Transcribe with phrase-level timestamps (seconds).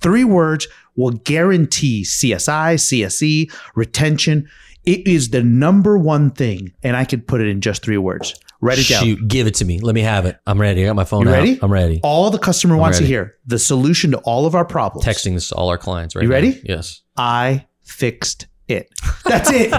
[0.00, 4.48] Three words will guarantee CSI, CSE, retention.
[4.84, 8.34] It is the number one thing, and I could put it in just three words.
[8.62, 9.04] Write it down.
[9.04, 9.78] Shoot, give it to me.
[9.80, 10.38] Let me have it.
[10.46, 10.82] I'm ready.
[10.82, 11.32] I got my phone You out.
[11.32, 11.58] ready?
[11.62, 12.00] I'm ready.
[12.02, 15.06] All the customer wants to hear the solution to all of our problems.
[15.06, 16.34] Texting this to all our clients right You now.
[16.34, 16.60] ready?
[16.64, 17.02] Yes.
[17.16, 18.88] I fixed it.
[19.24, 19.72] That's it.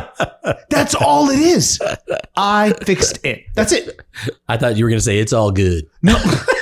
[0.69, 1.79] That's all it is.
[2.35, 3.45] I fixed it.
[3.55, 4.01] That's it.
[4.47, 5.85] I thought you were going to say it's all good.
[6.01, 6.15] No.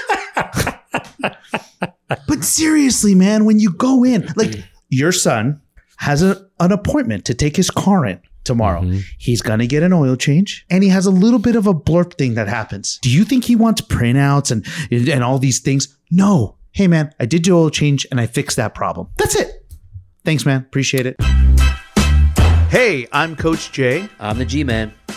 [2.28, 4.56] but seriously, man, when you go in, like
[4.90, 5.62] your son
[5.98, 8.82] has a, an appointment to take his car in tomorrow.
[8.82, 9.04] Mhm.
[9.18, 11.74] He's going to get an oil change and he has a little bit of a
[11.74, 12.98] blurb thing that happens.
[13.02, 14.66] Do you think he wants printouts and
[15.10, 15.98] and all these things?
[16.10, 16.56] No.
[16.72, 19.08] Hey man, I did your oil change and I fixed that problem.
[19.18, 19.68] That's it.
[20.26, 21.16] Thanks man, appreciate it.
[22.70, 24.08] Hey, I'm Coach Jay.
[24.20, 24.64] I'm the G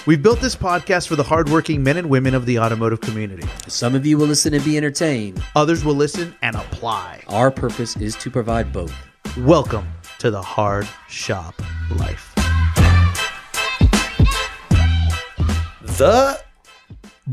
[0.05, 3.47] We've built this podcast for the hardworking men and women of the automotive community.
[3.69, 5.41] Some of you will listen and be entertained.
[5.55, 7.23] Others will listen and apply.
[7.29, 8.93] Our purpose is to provide both.
[9.39, 9.87] Welcome
[10.19, 11.55] to the Hard Shop
[11.95, 12.35] Life.
[15.83, 16.43] The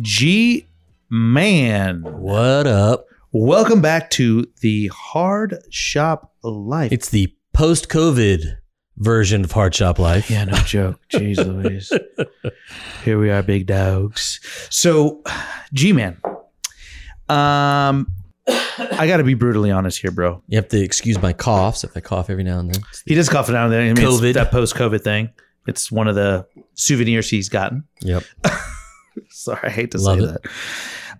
[0.02, 0.68] G
[1.10, 2.04] Man.
[2.04, 3.08] What up?
[3.32, 6.92] Welcome back to the Hard Shop Life.
[6.92, 8.58] It's the post COVID
[9.00, 10.30] version of Hard Shop Life.
[10.30, 11.00] yeah, no joke.
[11.10, 11.92] Jeez Louise.
[13.04, 14.40] Here we are, big dogs.
[14.70, 15.24] So,
[15.74, 16.18] G Man.
[17.28, 18.08] Um,
[18.48, 20.42] I got to be brutally honest here, bro.
[20.48, 22.84] You have to excuse my coughs if I cough every now and then.
[23.06, 23.82] He does cough it down there.
[23.82, 24.34] I mean, COVID.
[24.34, 25.30] that post COVID thing.
[25.68, 27.84] It's one of the souvenirs he's gotten.
[28.02, 28.24] Yep.
[29.30, 30.28] Sorry, I hate to Love say it.
[30.44, 30.52] that.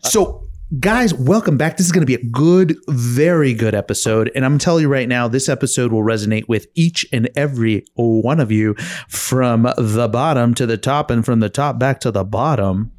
[0.10, 1.78] So, guys, welcome back.
[1.78, 4.32] This is going to be a good, very good episode.
[4.36, 8.40] And I'm telling you right now, this episode will resonate with each and every one
[8.40, 8.76] of you
[9.08, 12.92] from the bottom to the top and from the top back to the bottom.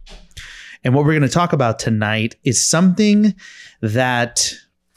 [0.82, 3.36] And what we're going to talk about tonight is something
[3.80, 4.52] that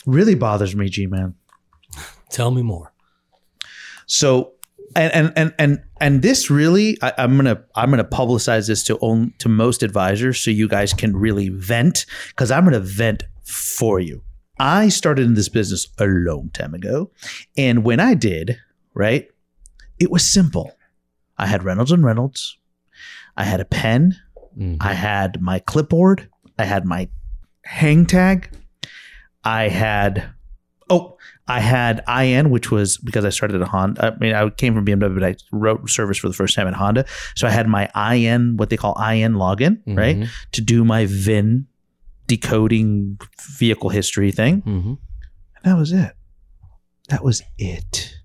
[0.07, 1.35] really bothers me, G Man.
[2.31, 2.91] Tell me more.
[4.07, 4.52] So
[4.95, 8.97] and and and and and this really I, I'm gonna I'm gonna publicize this to
[9.02, 14.00] own to most advisors so you guys can really vent because I'm gonna vent for
[14.00, 14.23] you.
[14.59, 17.12] I started in this business a long time ago,
[17.57, 18.57] and when I did,
[18.94, 19.28] right,
[20.00, 20.72] it was simple.
[21.38, 22.57] I had Reynolds and Reynolds,
[23.35, 24.16] I had a pen,
[24.57, 24.78] Mhm.
[24.79, 26.29] I had my clipboard,
[26.59, 27.09] I had my
[27.66, 28.50] hang tag,
[29.44, 30.23] I had
[30.90, 31.17] oh,
[31.47, 34.13] I had IN, which was because I started at Honda.
[34.15, 36.73] I mean, I came from BMW, but I wrote service for the first time at
[36.73, 37.05] Honda.
[37.35, 40.29] So I had my IN, what they call IN login, right, Mhm.
[40.53, 41.67] to do my VIN
[42.27, 43.19] decoding
[43.59, 44.61] vehicle history thing.
[44.61, 44.85] Mhm.
[45.55, 46.13] And that was it.
[47.09, 48.15] That was it.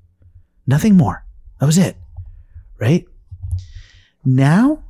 [0.66, 1.24] Nothing more.
[1.58, 1.96] That was it.
[2.78, 3.04] Right?
[4.24, 4.84] Now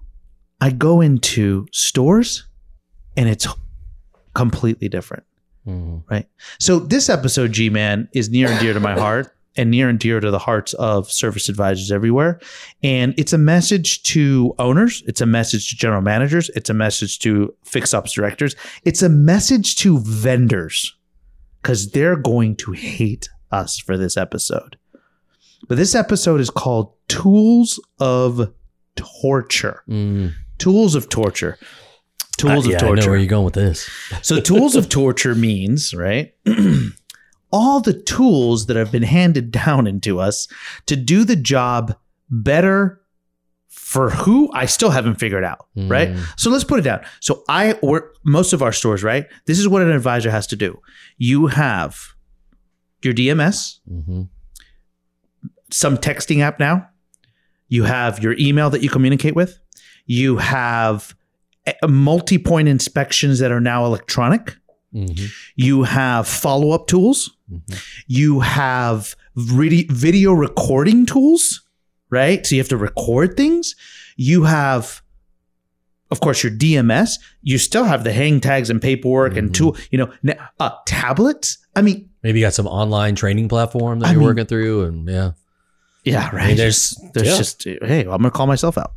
[0.61, 2.45] I go into stores
[3.17, 3.47] and it's
[4.35, 5.25] completely different.
[5.69, 6.03] Mhm.
[6.11, 6.27] Right.
[6.59, 9.99] So this episode, G Man, is near and dear to my heart and near and
[9.99, 12.41] dear to the hearts of service advisors everywhere.
[12.83, 17.19] And it's a message to owners, it's a message to general managers, it's a message
[17.21, 20.95] to fix ops directors, it's a message to vendors
[21.61, 24.79] because they're going to hate us for this episode.
[25.69, 28.53] But this episode is called Tools of
[28.95, 29.83] Torture.
[29.89, 30.33] Mm.
[30.59, 31.59] Tools of Torture.
[32.39, 33.11] Tools I- of yeah, I know Torture.
[33.11, 33.89] where you're going with this.
[34.23, 36.33] So, tools of torture means, right?
[37.53, 40.49] All the tools that have been handed down into us
[40.87, 41.95] to do the job
[42.31, 43.01] better
[43.69, 46.11] for who I still haven't figured out, right?
[46.11, 46.23] Mm.
[46.39, 47.01] So let's put it down.
[47.21, 49.27] So I or most of our stores, right?
[49.47, 50.79] This is what an advisor has to do.
[51.17, 51.97] You have
[53.03, 54.29] your DMS, Mhm.
[55.71, 56.87] some texting app now.
[57.69, 59.59] You have your email that you communicate with.
[60.07, 61.15] You have
[61.69, 64.57] eh, multi-point inspections that are now electronic.
[64.95, 65.31] Mhm.
[65.57, 67.31] You have follow-up tools.
[67.53, 67.83] Mhm.
[68.07, 71.63] You have vid- video recording tools,
[72.11, 72.47] right?
[72.47, 73.75] So you have to record things.
[74.17, 75.03] You have,
[76.11, 77.19] of course, your DMS.
[77.43, 79.55] You still have the hang tags and paperwork and Mhm.
[79.55, 79.77] tool.
[79.91, 81.59] You know, uh, tablets.
[81.77, 84.85] I mean, Maybe you got some online training platform that I you're mean- working through,
[84.87, 85.31] and yeah,
[86.05, 86.47] yeah, I right.
[86.49, 87.37] mean, there's There's yeah.
[87.37, 88.93] just hey, I'm gonna call myself out.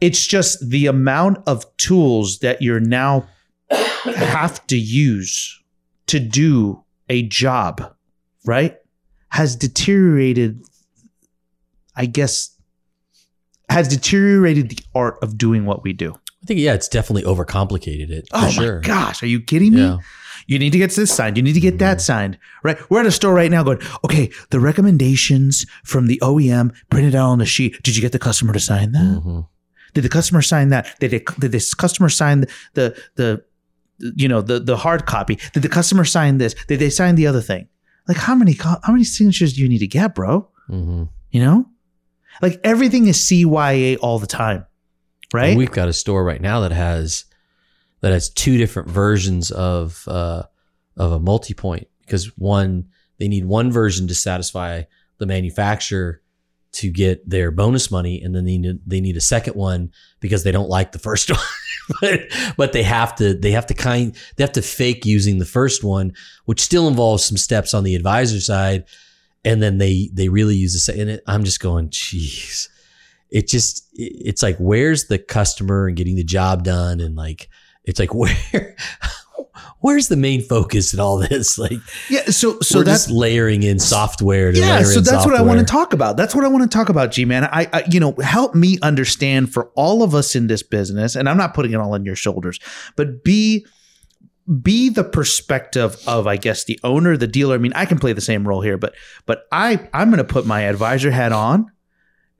[0.00, 3.28] It's just the amount of tools that you're now
[3.70, 5.60] have to use
[6.06, 7.94] to do a job,
[8.46, 8.76] right?
[9.28, 10.62] Has deteriorated,
[11.94, 12.56] I guess,
[13.68, 16.14] has deteriorated the art of doing what we do.
[16.42, 18.28] I think yeah, it's definitely overcomplicated it.
[18.30, 18.76] For Oh sure.
[18.76, 19.82] my gosh, are you kidding me?
[19.82, 19.98] Yeah.
[20.46, 21.36] You need to get this signed.
[21.36, 22.38] You need to get that signed.
[22.64, 22.78] Right?
[22.90, 27.28] We're at a store right now going, okay, the recommendations from the OEM printed out
[27.28, 27.80] on the sheet.
[27.82, 29.20] Did you get the customer to sign that?
[29.22, 29.46] Mhm.
[29.94, 30.94] Did the customer sign that?
[31.00, 33.44] Did, it, did this customer sign the, the, the,
[34.16, 35.38] you know, the, the hard copy?
[35.52, 36.54] Did the customer sign this?
[36.68, 37.68] Did they sign the other thing?
[38.08, 40.48] Like how many how many signatures do you need to get, bro?
[40.68, 41.08] Mhm.
[41.30, 41.66] You know?
[42.42, 44.66] Like everything is CYA all the time.
[45.32, 45.50] Right?
[45.50, 47.24] And we've got a store right now that has
[48.00, 50.44] that has two different versions of uh,
[50.96, 52.88] of a multi-point because one
[53.18, 54.82] they need one version to satisfy
[55.18, 56.22] the manufacturer
[56.72, 59.90] to get their bonus money, and then they need they need a second one
[60.20, 61.40] because they don't like the first one.
[62.00, 62.20] but
[62.56, 65.82] but they have to they have to kind they have to fake using the first
[65.82, 66.12] one,
[66.44, 68.84] which still involves some steps on the advisor side,
[69.44, 71.08] and then they they really use the second.
[71.08, 72.68] And I'm just going, jeez
[73.32, 77.48] it just it- it's like where's the customer and getting the job done and like
[77.84, 78.74] it's like where
[79.80, 81.58] where's the main focus in all this?
[81.58, 81.78] Like
[82.08, 85.64] yeah, so so that's layering in software to yeah so that's what i want to
[85.64, 86.16] talk about.
[86.16, 88.78] That's what i want to talk about g man I, I you know help me
[88.82, 92.04] understand for all of us in this business and i'm not putting it all on
[92.04, 92.58] your shoulders
[92.96, 93.66] but be
[94.62, 97.54] be the perspective of i guess the owner the dealer.
[97.54, 98.94] I mean i can play the same role here but
[99.26, 101.70] but i i'm going to put my advisor hat on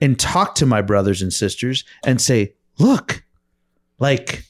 [0.01, 3.23] and talk to my brothers and sisters and say look
[3.99, 4.45] like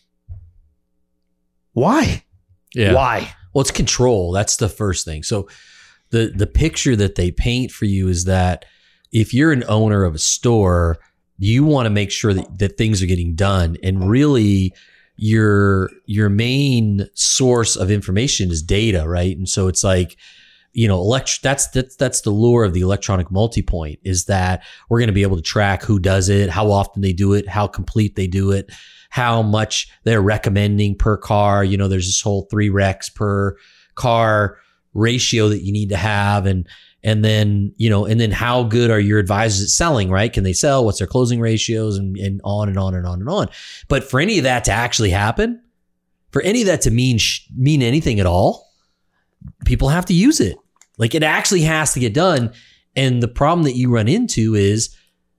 [1.72, 2.24] why
[2.74, 2.94] yeah.
[2.94, 3.34] Why?
[3.52, 4.32] Well it's control.
[4.32, 5.22] That's the first thing.
[5.22, 5.48] So
[6.10, 8.64] the the picture that they paint for you is that
[9.12, 10.98] if you're an owner of a store
[11.42, 13.78] you want to make sure that, that things are getting done.
[13.82, 14.74] And really
[15.16, 19.36] your your main source of information is data right?
[19.36, 20.16] And so it's like
[20.72, 25.00] you know elect that's that's that's the lure of the electronic multi-point is that we're
[25.00, 27.66] going to be able to track who does it how often they do it how
[27.66, 28.70] complete they do it
[29.10, 31.62] how much they're recommending per car.
[31.62, 33.56] You know there's this whole three recs per
[33.94, 34.58] car
[34.94, 36.46] ratio that you need to have.
[36.46, 36.66] And
[37.02, 40.32] and then you know and then how good are your advisors at selling right?
[40.32, 40.84] Can they sell?
[40.84, 41.98] What's their closing ratios?
[41.98, 43.48] And, and on and on and on and on.
[43.88, 45.62] But for any of that to actually happen
[46.30, 47.18] for any of that to mean
[47.56, 48.70] mean anything at all
[49.64, 50.56] people have to use it.
[50.98, 52.52] Like it actually has to get done.
[52.96, 54.94] And the problem that you run into is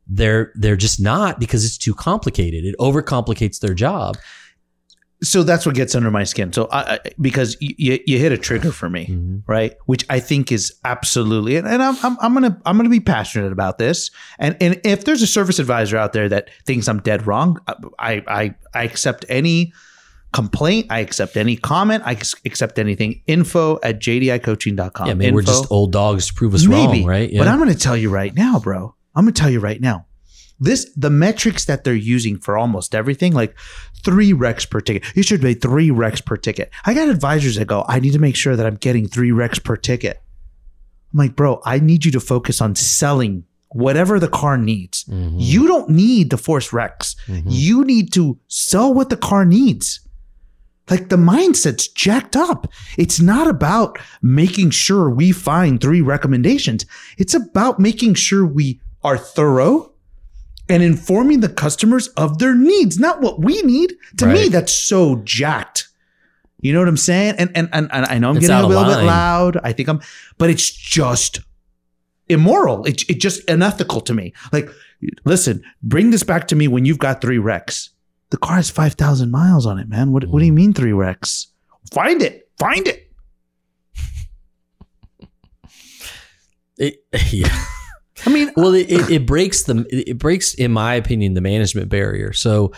[0.07, 4.17] they're they're just not because it's too complicated it overcomplicates their job
[5.23, 8.37] so that's what gets under my skin so I, I because you, you hit a
[8.39, 9.43] trigger for me Mhm.
[9.45, 9.75] right?
[9.85, 13.51] Which I think is absolutely, and, and I'm, I'm I'm gonna I'm gonna be passionate
[13.51, 14.09] about this.
[14.39, 17.59] And and if there's a service advisor out there that thinks I'm dead wrong,
[17.99, 19.73] I I I accept any
[20.33, 20.87] complaint.
[20.89, 22.01] I accept any comment.
[22.03, 22.13] I
[22.45, 23.21] accept anything.
[23.27, 25.07] Info at jdicoaching.com.
[25.07, 27.71] yeah maybe we're just old dogs to prove us Maybe, wrong right But I'm going
[27.71, 28.95] to tell you right now, bro.
[29.15, 30.05] I'm going to tell you right now.
[30.59, 33.57] This the metrics that they're using for almost everything, like
[34.03, 35.03] three recs per ticket.
[35.15, 36.69] You should pay three recs per ticket.
[36.85, 39.63] I got advisors that go, I need to make sure that I'm getting three recs
[39.63, 40.21] per ticket.
[41.11, 45.05] I'm like, bro, I need you to focus on selling whatever the car needs.
[45.05, 45.33] Mhm.
[45.37, 47.15] You don't need to force recs.
[47.27, 47.43] Mhm.
[47.47, 49.99] You need to sell what the car needs.
[50.89, 52.67] Like the mindset's jacked up.
[52.97, 56.85] It's not about making sure we find three recommendations.
[57.17, 59.93] It's about making sure we are thorough
[60.69, 63.95] and informing the customers of their needs, not what we need.
[64.17, 65.89] To me, that's so jacked.
[66.61, 67.35] You know what I'm saying?
[67.37, 69.57] And and and, and I know I'm It's getting a little bit loud.
[69.63, 69.99] I think I'm,
[70.37, 71.41] but it's just
[72.29, 72.85] immoral.
[72.85, 74.33] It's it's just unethical to me.
[74.53, 74.69] Like,
[75.25, 77.89] listen, bring this back to me when you've got three recs.
[78.29, 80.11] The car has five thousand miles on it, man.
[80.11, 80.55] What what do you mm.
[80.55, 81.47] mean three recs?
[81.91, 82.49] Find it.
[82.57, 83.07] Find it.
[86.77, 87.65] It- yeah
[88.25, 91.89] I mean, well it, it, it breaks the it breaks in my opinion the management
[91.89, 92.33] barrier.
[92.33, 92.71] So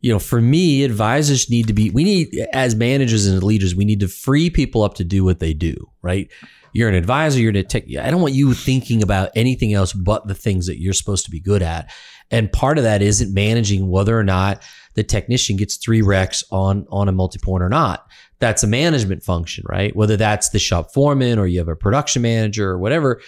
[0.00, 3.84] you know for me advisors need to be we need as managers and leaders we
[3.84, 6.30] need to free people up to do what they do right?
[6.72, 10.28] You're an advisor you're a tech i don't want you thinking about anything else but
[10.28, 11.90] the things that you're supposed to be good at.
[12.30, 14.62] And part of that isn't managing whether or not
[14.94, 18.06] the technician gets three recs on on a multi-point or not.
[18.38, 19.96] That's a management function right?
[19.96, 23.22] Whether that's the shop foreman or you have a production manager or whatever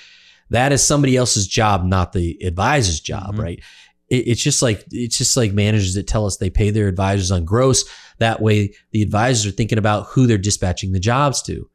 [0.50, 3.42] that is somebody else's job, not the advisor's job, Mhm.
[3.42, 3.60] right?
[4.08, 7.30] It, it's just like it's just like managers that tell us they pay their advisors
[7.30, 7.84] on gross.
[8.18, 11.68] That way, the advisors are thinking about who they're dispatching the jobs to,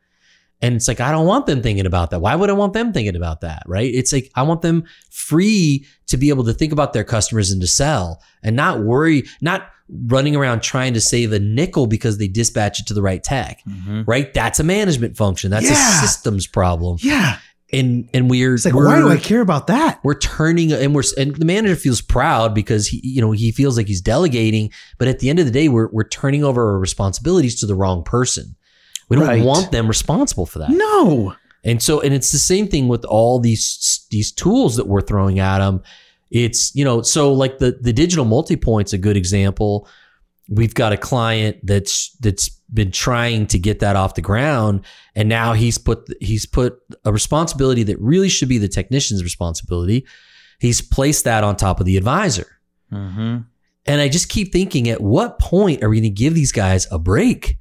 [0.61, 2.21] and it's like I don't want them thinking about that.
[2.21, 3.93] Why would I want them thinking about that, right?
[3.93, 7.61] It's like I want them free to be able to think about their customers and
[7.61, 9.67] to sell, and not worry, not
[10.07, 13.61] running around trying to save a nickel because they dispatch it to the right tech,
[14.07, 14.33] right?
[14.33, 15.51] That's a management function.
[15.51, 15.97] That's Yeah.
[16.03, 17.37] a systems problem yeah.
[17.73, 19.99] And and we're It's like, we're, why do I care about that?
[20.03, 23.75] we're turning and we're and the manager feels proud because he you know he feels
[23.77, 26.79] like he's delegating but at the end of the day we're we're turning over our
[26.79, 28.55] responsibilities to the wrong person
[29.09, 29.43] we don't Right.
[29.43, 31.35] want them responsible for that No.
[31.63, 35.39] and so and it's the same thing with all these these tools that we're throwing
[35.39, 35.81] at them
[36.31, 39.87] it's you know so like the the digital multi-point's a good example
[40.49, 44.81] we've got a client that's that's been trying to get that off the ground
[45.15, 50.05] and now he's put he's put a responsibility that really should be the technician's responsibility
[50.59, 52.47] he's placed that on top of the advisor
[52.91, 53.37] Mm-hmm.
[53.87, 56.87] and i just keep thinking at what point are we going to give these guys
[56.91, 57.57] a break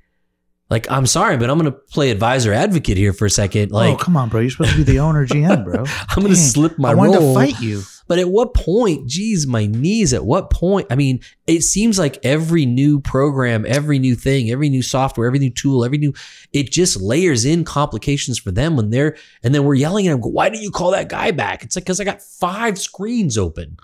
[0.69, 3.95] like i'm sorry but i'm going to play advisor advocate here for a second like
[3.95, 4.41] oh, come on, bro.
[4.41, 5.85] You're supposed to be the owner, GM, bro.
[6.11, 7.83] i'm going to slip my I wanted role to fight you.
[8.13, 10.87] But at what point, geez, my knees, at what point?
[10.91, 15.39] I mean, it seems like every new program, every new thing, every new software, every
[15.39, 16.13] new tool, every new,
[16.53, 20.21] it just layers in complications for them when they're, and then we're yelling at them,
[20.31, 21.65] why didn't you call that guy back?
[21.65, 23.79] It's like, because I got five screens open.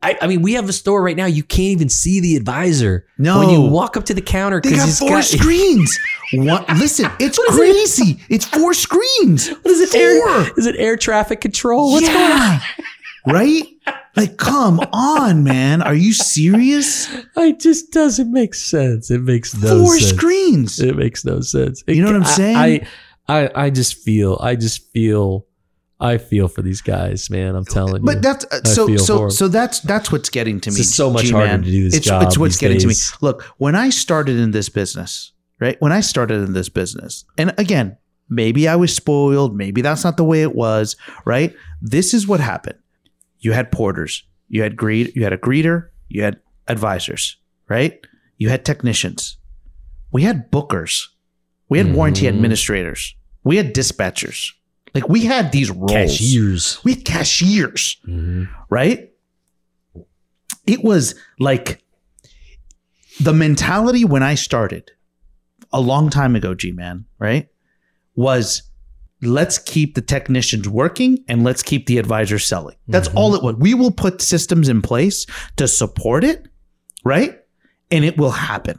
[0.00, 3.08] I, I mean, we have a store right now, you can't even see the advisor.
[3.18, 3.40] No.
[3.40, 5.98] When you walk up to the counter, They got four got, screens.
[6.34, 6.68] What?
[6.76, 7.58] Listen, it's What is it?
[7.58, 8.20] crazy.
[8.28, 9.48] It's four screens.
[9.48, 9.88] what is it?
[9.88, 10.00] Four.
[10.00, 11.90] Air, is it air traffic control?
[11.90, 12.60] What's going on?
[13.26, 13.62] Right?
[14.16, 15.80] Like, come on, man.
[15.82, 17.08] Are you serious?
[17.36, 19.10] It just doesn't make sense.
[19.10, 20.10] It makes no Four sense.
[20.10, 20.80] screens.
[20.80, 21.84] It makes no sense.
[21.86, 22.56] It You know what I'm saying?
[22.56, 22.86] I,
[23.28, 25.46] I, I just feel, I just feel,
[26.00, 27.54] I feel for these guys, man.
[27.54, 28.06] I'm telling you.
[28.06, 30.80] But that's uh, so so so that's that's what's getting to me.
[30.80, 31.48] It's so much G-Man.
[31.48, 33.10] harder to do this it's, job It's what's getting days.
[33.10, 33.18] to me.
[33.20, 35.76] Look, when I started in this business, right?
[35.80, 37.96] When I started in this business, and again,
[38.28, 41.52] maybe I was spoiled, maybe that's not the way it was, right?
[41.82, 42.78] This is what happened.
[43.40, 47.36] You had porters, you had greet, you had a greeter, you had advisors,
[47.68, 47.98] right?
[48.36, 49.36] You had technicians.
[50.10, 51.06] We had bookers.
[51.68, 52.28] We had warranty Mhm.
[52.30, 53.14] administrators.
[53.44, 54.52] We had dispatchers.
[54.94, 55.92] Like we had these roles.
[55.92, 56.78] cashiers.
[56.84, 58.48] We had cashiers Mhm.
[58.70, 59.10] right?
[60.66, 61.82] It was like
[63.20, 64.90] the mentality when I started
[65.72, 67.48] a long time ago, G Man, right?
[68.14, 68.62] Was
[69.22, 72.76] let's keep the technicians working and let's keep the advisors selling.
[72.86, 73.14] That's Mhm.
[73.16, 73.56] all it was.
[73.56, 76.46] We will put systems in place to support it,
[77.04, 77.38] right?
[77.90, 78.78] And it will happen.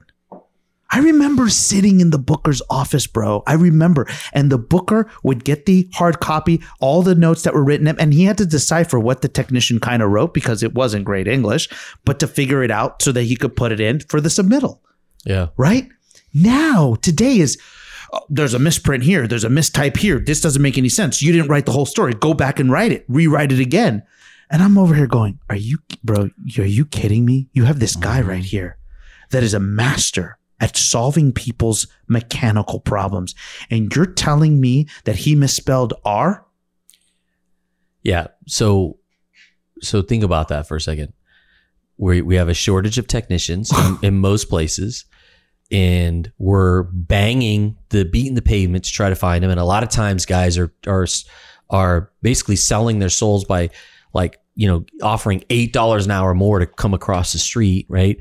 [0.91, 3.43] I remember sitting in the booker's office, bro.
[3.45, 4.07] I remember.
[4.33, 8.11] And the booker would get the hard copy, all the notes that were written, and
[8.11, 11.69] he had to decipher what the technician kind of wrote because it wasn't great English,
[12.05, 14.79] but to figure it out so that he could put it in for the submittal,
[15.25, 15.49] Yeah.
[15.57, 15.87] right?
[16.33, 17.57] Now, today is
[18.13, 20.19] oh, there's a misprint here, there's a mistype here.
[20.19, 21.21] This doesn't make any sense.
[21.21, 22.13] You didn't write the whole story.
[22.13, 24.03] Go back and write it, rewrite it again.
[24.49, 27.49] And I'm over here going, Are you, bro, are you kidding me?
[27.53, 28.77] You have this guy right here
[29.29, 33.35] that is a master at solving people's mechanical problems.
[33.69, 36.45] And you're telling me that he misspelled R?
[38.03, 38.27] Yeah.
[38.47, 38.97] So,
[39.81, 41.13] so think about that for a second.
[41.97, 45.05] We we have a shortage of technicians in, in most places,
[45.71, 49.51] and we're banging the beating the pavement to try to find them.
[49.51, 51.05] And a lot of times, guys are are
[51.69, 53.69] are basically selling their souls by
[54.13, 58.17] like you know offering eight dollars an hour more to come across the street, right?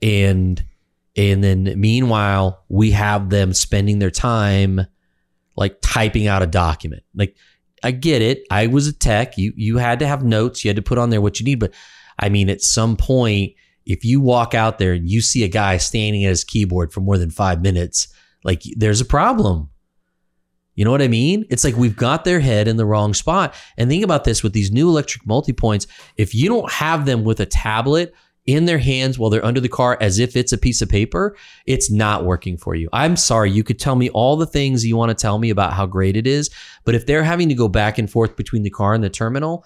[0.00, 0.62] And
[1.16, 4.86] and then meanwhile, we have them spending their time
[5.56, 7.36] like typing out a document, like.
[7.86, 8.46] I get it.
[8.50, 9.36] I was a tech.
[9.36, 10.64] You you had to have notes.
[10.64, 11.60] You had to put on there what you need.
[11.60, 11.74] But
[12.18, 13.52] I mean, at some point,
[13.86, 17.00] if you walk out there and you see a guy standing at his keyboard for
[17.00, 18.08] more than five minutes,
[18.42, 19.70] like there's a problem.
[20.74, 21.46] You know what I mean?
[21.50, 23.54] It's like we've got their head in the wrong spot.
[23.76, 25.86] And think about this with these new electric multi points.
[26.16, 28.12] If you don't have them with a tablet
[28.46, 31.36] in their hands while they're under the car as if it's a piece of paper,
[31.66, 32.88] it's not working for you.
[32.92, 33.50] I'm sorry.
[33.50, 36.16] You could tell me all the things you want to tell me about how great
[36.16, 36.50] it is,
[36.84, 39.64] but if they're having to go back and forth between the car and the terminal,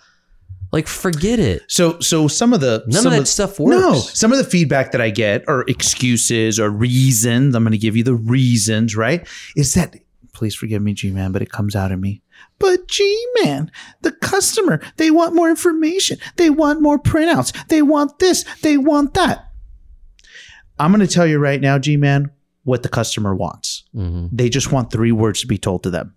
[0.73, 1.63] like forget it.
[1.69, 3.81] So so some of the None some of that stuff works.
[3.81, 7.55] No, some of the feedback that I get are excuses or reasons.
[7.55, 9.27] I'm going to give you the reasons, right?
[9.57, 9.97] Is that
[10.33, 12.23] please forgive me, G man, but it comes out of me.
[12.59, 13.71] But G man,
[14.03, 16.19] the customer, they want more information.
[16.37, 17.53] They want more printouts.
[17.69, 18.45] They want this.
[18.63, 19.51] They want that.
[20.79, 22.31] I'm going to tell you right now, G man,
[22.65, 23.85] what the customer wants.
[23.97, 24.29] Mhm.
[24.33, 26.15] They just want three words to be told to them.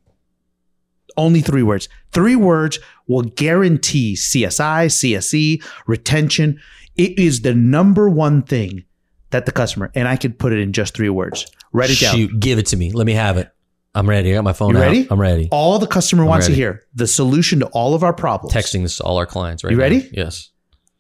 [1.18, 1.90] Only three words.
[2.12, 6.60] Three words will guarantee CSI, CSE, retention.
[6.96, 8.84] It is the number one thing
[9.32, 11.46] that the customer, and I could put it in just three words.
[11.74, 12.16] Write it down.
[12.16, 12.92] Shoot, give it to me.
[12.92, 13.50] Let me have it.
[13.96, 14.32] I'm ready.
[14.32, 14.82] I got my phone You out.
[14.82, 15.08] ready?
[15.10, 15.50] I'm ready.
[15.52, 18.54] All the customer wants to hear the solution to all of our problems.
[18.54, 19.84] Texting this to all our clients right You now.
[19.84, 20.10] ready?
[20.14, 20.50] Yes.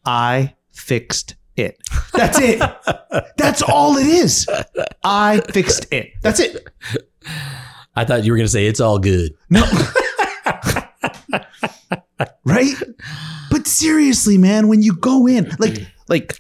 [0.05, 1.77] I fixed it.
[2.13, 2.61] That's it.
[3.37, 4.47] That's all it is.
[5.03, 6.11] I fixed it.
[6.21, 6.67] That's it.
[7.95, 9.33] I thought you were going to say it's all good.
[9.49, 9.63] No.
[12.45, 12.73] right?
[13.49, 16.39] But seriously, man, when you go in, like like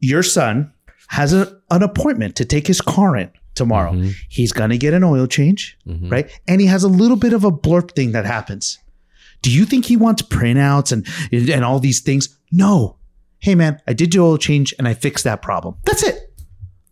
[0.00, 0.72] your son
[1.08, 3.92] has a, an appointment to take his car in tomorrow.
[3.92, 4.14] Mhm.
[4.28, 6.10] He's going to get an oil change, Mhm.
[6.10, 6.30] right?
[6.48, 8.78] And he has a little bit of a blurb thing that happens.
[9.42, 11.06] Do you think he wants printouts and
[11.50, 12.28] and all these things?
[12.50, 12.96] No.
[13.40, 15.74] Hey man, I did your oil change and I fixed that problem.
[15.84, 16.18] That's it.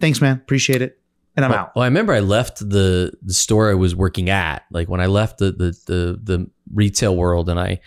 [0.01, 0.37] thanks, man.
[0.37, 0.99] Appreciate it.
[1.41, 1.73] And I'm well, out.
[1.75, 4.63] well, I remember I left the the store I was working at.
[4.71, 7.81] Like when I left the the the, the retail world and I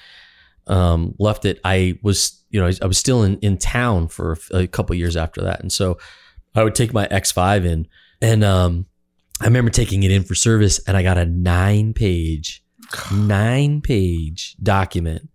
[0.65, 4.39] um, left it, I was you know I, I was still in in town for
[4.51, 5.99] a couple years after that, and so
[6.55, 7.87] I would take my X5 in,
[8.23, 8.87] and um,
[9.39, 12.63] I remember taking it in for service, and I got a nine page,
[13.13, 15.29] nine page document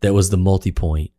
[0.00, 1.12] that was the multi point,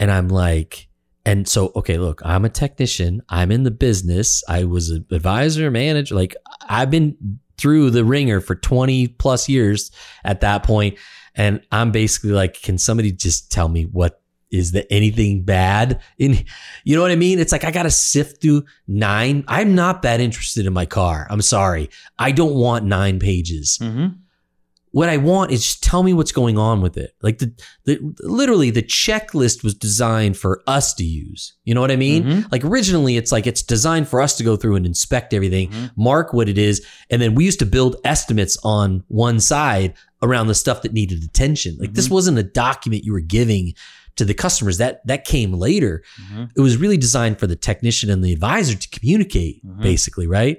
[0.00, 0.88] and I'm like.
[1.24, 3.22] And so, okay, look, I'm a technician.
[3.28, 4.42] I'm in the business.
[4.48, 6.14] I was an advisor, manager.
[6.14, 6.34] Like
[6.68, 9.90] I've been through the ringer for 20 plus years
[10.24, 10.98] at that point,
[11.34, 16.44] And I'm basically like, can somebody just tell me what is there anything bad in,
[16.84, 17.38] you know what I mean?
[17.38, 19.44] It's like, I got to sift through nine.
[19.48, 21.26] I'm not that interested in my car.
[21.30, 21.88] I'm sorry.
[22.18, 24.08] I don't want nine pages Mm-hmm.
[24.92, 27.14] What I want is just tell me what's going on with it.
[27.22, 27.52] Like the,
[27.84, 31.54] the literally the checklist was designed for us to use.
[31.64, 32.24] You know what I mean?
[32.24, 32.52] Mhm.
[32.52, 35.90] Like originally it's like it's designed for us to go through and inspect everything, Mhm.
[35.96, 40.46] mark what it is, and then we used to build estimates on one side around
[40.46, 41.76] the stuff that needed attention.
[41.80, 43.74] Like this wasn't a document you were giving
[44.16, 44.76] to the customers.
[44.76, 46.02] That that came later.
[46.34, 46.50] Mhm.
[46.54, 49.80] It was really designed for the technician and the advisor to communicate, Mhm.
[49.82, 50.58] basically, right?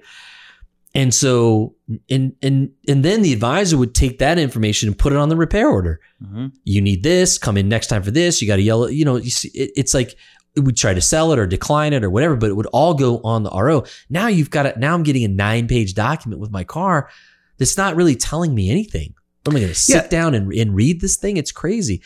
[0.96, 1.76] And so,
[2.10, 5.36] and and and then the advisor would take that information and put it on the
[5.36, 6.00] repair order.
[6.24, 6.52] Mhm.
[6.66, 7.40] You need this.
[7.40, 8.42] Come in next time for this.
[8.42, 8.88] You got to yell.
[8.90, 10.16] You know, you see, it, it's like
[10.56, 13.20] we try to sell it or decline it or whatever, but it would all go
[13.24, 13.86] on the RO.
[14.12, 14.78] Now you've got it.
[14.78, 17.10] Now I'm getting a nine page document with my car
[17.58, 19.16] that's not really telling me anything.
[19.46, 20.08] What am I going to sit Yeah.
[20.10, 21.38] down and, and read this thing?
[21.38, 22.02] It's crazy.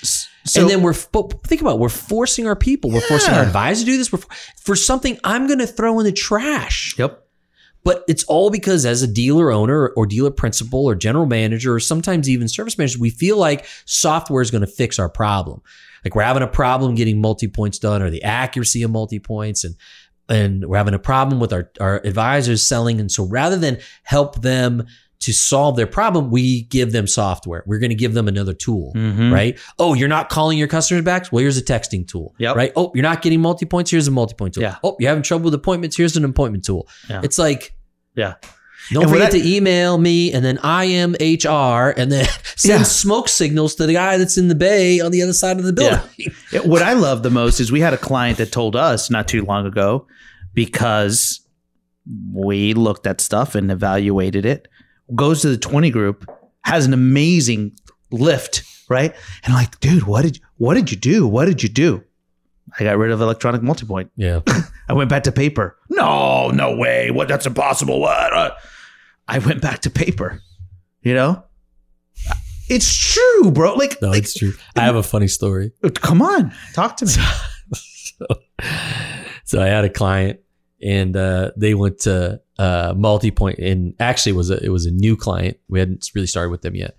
[0.46, 3.42] So and then we're but think about it, we're forcing our people, we're forcing our
[3.42, 3.48] Yeah.
[3.48, 4.12] advisor to do this.
[4.14, 4.22] We're,
[4.62, 6.96] for something I'm going to throw in the trash.
[6.98, 7.27] yep.
[7.88, 11.80] But it's all because as a dealer owner or dealer principal or general manager or
[11.80, 15.62] sometimes even service manager, we feel like software is going to fix our problem.
[16.04, 19.64] Like we're having a problem getting multi points done or the accuracy of multi points
[19.64, 19.76] and
[20.28, 23.00] and we're having a problem with our, our advisors selling.
[23.00, 24.86] And so rather than help them
[25.20, 27.64] to solve their problem, we give them software.
[27.66, 29.32] We're going to give them another tool Mhm.
[29.32, 29.58] right?
[29.80, 31.32] Oh, you're not calling your customers back?
[31.32, 32.36] Well, here's a texting tool.
[32.38, 32.56] Yep.
[32.58, 32.72] Right?
[32.76, 33.90] Oh, you're not getting multi points?
[33.92, 34.64] Here's a multi point tool.
[34.64, 34.76] Yeah.
[34.84, 35.96] Oh, you're having trouble with appointments?
[35.96, 36.90] Here's an appointment tool.
[37.10, 37.22] Yeah.
[37.24, 37.74] It's like,
[38.18, 38.34] Yeah.
[38.92, 42.26] don't And forget I- to email me and then I am HR and then
[42.58, 42.84] send Yeah.
[42.84, 45.72] smoke signals to the guy that's in the bay on the other side of the
[45.74, 46.00] building.
[46.52, 49.28] Yeah, What I love the most is we had a client that told us not
[49.28, 50.08] too long ago
[50.54, 51.42] because
[52.34, 54.68] we looked at stuff and evaluated it,
[55.16, 56.26] goes to the 20 group,
[56.64, 57.74] has an amazing
[58.12, 59.14] lift, right?
[59.44, 61.28] And like, dude, what did what did you do?
[61.28, 62.04] What did you do?
[62.80, 64.10] I got rid of electronic multipoint.
[64.16, 64.40] Yeah.
[64.90, 65.78] I went back to paper.
[65.90, 67.12] No, no way.
[67.12, 67.28] What?
[67.28, 68.00] That's impossible.
[68.00, 68.34] What?
[68.34, 68.52] Uh,
[69.28, 70.42] I went back to paper.
[71.02, 71.44] You know,
[72.70, 73.76] it's true, bro.
[73.76, 74.54] Like, No, like it's true.
[74.76, 75.72] I have a funny story.
[75.96, 77.12] come on, talk to me.
[77.74, 78.26] so,
[79.46, 80.40] so I had a client
[80.82, 84.92] and uh, they went to uh, multi-point and actually it was a, it was a
[84.92, 85.58] new client.
[85.70, 86.96] We hadn't really started with them yet.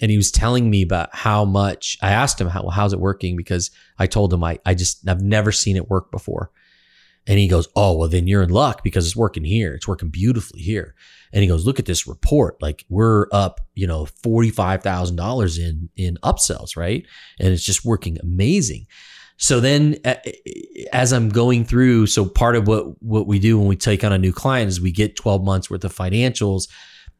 [0.00, 3.34] And he was telling me about how much I asked him how how's it working
[3.34, 6.50] because I told him I I just I've never seen it work before.
[7.26, 9.74] And he goes, "Oh, well then you're in luck because it's working here.
[9.74, 10.94] It's working beautifully here."
[11.32, 12.60] And he goes, "Look at this report.
[12.62, 17.04] Like we're up, you know, $45,000 in in upsells, right?
[17.38, 18.86] And it's just working amazing."
[19.38, 19.96] So then
[20.92, 24.12] as I'm going through, so part of what what we do when we take on
[24.12, 26.68] a new client is we get 12 months worth of financials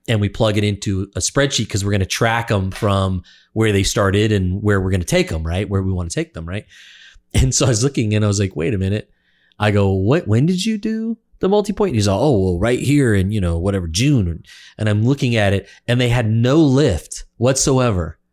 [0.08, 3.72] and we plug it into a spreadsheet because we're going to track them from where
[3.72, 5.68] they started and where we're going to take them, right?
[5.68, 6.64] Where we want to take them, right?
[7.34, 9.10] And so I was looking and I was like, wait a minute.
[9.58, 10.26] I go, what?
[10.28, 11.94] When did you do the multi-point?
[11.94, 14.42] He's all, oh, well, right here in you know whatever June.
[14.78, 18.18] And I'm looking at it, and they had no lift whatsoever.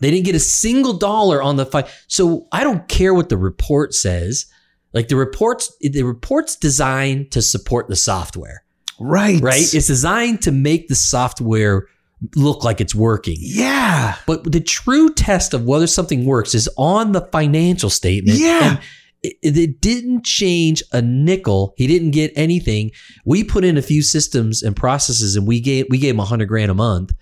[0.00, 1.86] They didn't get a single dollar on the fight.
[2.08, 4.46] So I don't care what the report says.
[4.92, 8.64] Like the reports, the report's designed to support the software,
[8.98, 9.40] Right.
[9.40, 9.60] right?
[9.72, 11.86] It's designed to make the software
[12.34, 13.36] look like it's working.
[13.38, 14.16] yeah.
[14.26, 18.38] But the true test of whether something works is on the financial statement.
[18.40, 18.70] Yeah.
[18.70, 18.80] And
[19.22, 21.74] it, it didn't change a nickel.
[21.76, 22.92] He didn't get anything.
[23.24, 26.24] We put in a few systems and processes and we gave we gave him a
[26.24, 27.12] hundred grand a month.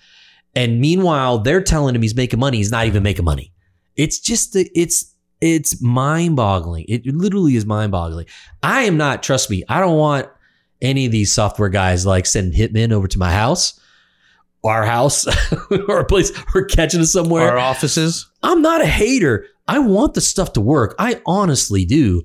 [0.55, 2.59] And meanwhile, they're telling him he's making money.
[2.59, 3.53] He's not even making money.
[3.95, 6.87] It's just the it's it's mind boggling.
[6.89, 8.27] It literally is mind boggling.
[8.63, 10.29] I am not, trust me, I don't want
[10.81, 13.79] any of these software guys like sending hitmen over to my house,
[14.67, 15.27] our house,
[15.89, 17.51] or a place or catching us somewhere.
[17.51, 18.31] Our offices.
[18.43, 19.47] I'm not a hater.
[19.69, 20.95] I want the stuff to work.
[20.99, 22.23] I honestly do.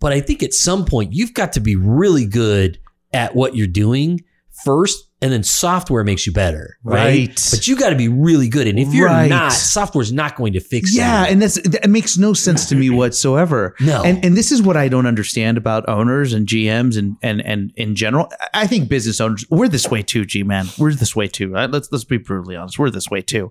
[0.00, 2.78] But I think at some point you've got to be really good
[3.12, 4.20] at what you're doing
[4.64, 7.28] first and then software makes you better, right?
[7.28, 7.48] Right.
[7.50, 9.28] But you got to be really good, and if you're Right.
[9.28, 11.32] not, software's not going to fix Yeah, it.
[11.32, 13.74] and that's that makes no sense to me whatsoever.
[13.80, 14.02] No.
[14.04, 17.72] And and this is what I don't understand about owners and GMs and and and
[17.76, 18.30] in general.
[18.54, 20.66] I think business owners we're this way too, G man.
[20.78, 21.52] We're this way too.
[21.52, 21.70] Right?
[21.70, 22.78] Let's let's be brutally honest.
[22.78, 23.50] We're this way too.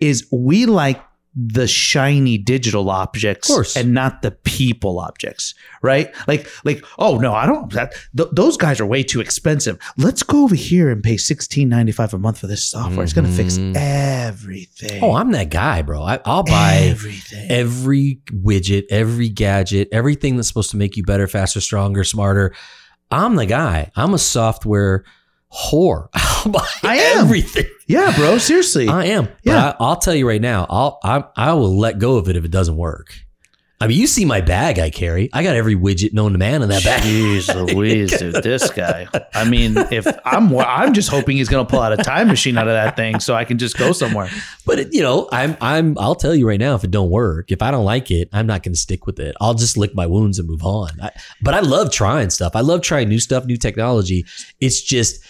[0.00, 1.00] Is we like
[1.36, 6.14] the shiny digital objects and not the people objects, right?
[6.26, 9.78] Like like oh no, I don't that th- those guys are way too expensive.
[9.98, 13.04] Let's go over here and pay 16.95 a month for this software.
[13.04, 13.76] It's going to fix mm-hmm.
[13.76, 15.04] everything.
[15.04, 16.02] Oh, I'm that guy, bro.
[16.02, 17.50] I, I'll buy everything.
[17.50, 22.54] every widget, every gadget, everything that's supposed to make you better, faster, stronger, smarter.
[23.10, 23.92] I'm the guy.
[23.94, 25.04] I'm a software
[25.52, 26.08] whore.
[26.14, 27.18] I am.
[27.24, 27.66] everything.
[27.86, 28.38] Yeah, bro.
[28.38, 28.88] Seriously.
[28.88, 29.28] I am.
[29.42, 29.72] Yeah.
[29.72, 32.36] But I, I'll tell you right now, I'll I, I will let go of it
[32.36, 33.14] if it doesn't work.
[33.78, 35.28] I mean, you see my bag I carry.
[35.34, 37.02] I got every widget known to man in that bag.
[37.02, 39.06] Jeez Louise, dude, this guy.
[39.34, 42.68] I mean, if I'm, I'm just hoping he's gonna pull out a time machine out
[42.68, 44.30] of that thing so I can just go somewhere.
[44.64, 47.52] But it, you know, I'm I'm I'll tell you right now, if it don't work,
[47.52, 49.36] if I don't like it, I'm not going to stick with it.
[49.42, 50.90] I'll just lick my wounds and move on.
[51.02, 51.10] I,
[51.42, 52.56] but I love trying stuff.
[52.56, 54.24] I love trying new stuff, new technology.
[54.58, 55.22] It's just